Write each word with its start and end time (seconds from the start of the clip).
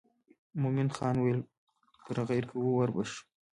مومن 0.61 0.89
خان 0.95 1.15
وویل 1.17 1.41
پر 2.03 2.17
غیر 2.29 2.43
کوو 2.51 2.69
ور 2.75 2.89
به 2.95 3.03
شو. 3.09 3.19